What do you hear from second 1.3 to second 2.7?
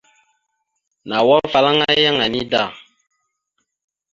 afalaŋa yaŋ enida.